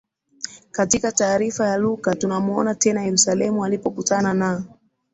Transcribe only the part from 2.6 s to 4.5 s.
tena Yerusalemu alipokutana